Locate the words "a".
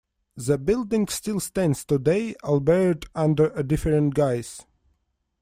3.51-3.61